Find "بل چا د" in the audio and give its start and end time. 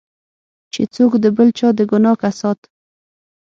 1.35-1.79